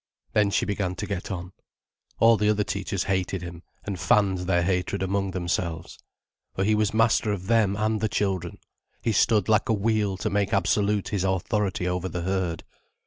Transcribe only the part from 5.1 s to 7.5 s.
themselves. For he was master of